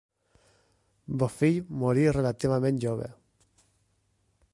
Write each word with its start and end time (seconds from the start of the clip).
Bofill 1.23 1.59
morí 1.83 2.05
relativament 2.17 2.81
jove. 2.85 3.11